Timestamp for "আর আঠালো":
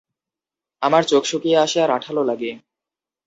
1.83-2.21